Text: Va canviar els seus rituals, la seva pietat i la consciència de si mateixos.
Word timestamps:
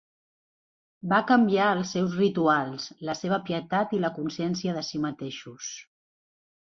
Va 1.09 1.17
canviar 1.31 1.67
els 1.73 1.91
seus 1.97 2.15
rituals, 2.21 2.87
la 3.09 3.15
seva 3.19 3.39
pietat 3.49 3.93
i 3.99 3.99
la 4.07 4.11
consciència 4.15 4.73
de 4.79 4.83
si 4.89 5.03
mateixos. 5.05 5.69